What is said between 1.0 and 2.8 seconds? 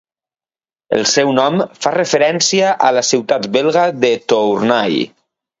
seu nom fa referència